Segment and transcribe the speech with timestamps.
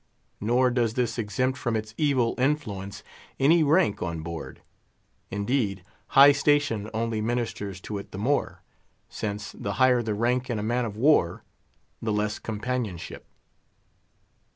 [0.39, 3.03] Nor does this exempt from its evil influence
[3.39, 4.63] any rank on board.
[5.29, 5.83] Indeed,
[6.17, 8.63] high station only ministers to it the more,
[9.09, 11.43] since the higher the rank in a man of war,
[12.01, 13.27] the less companionship.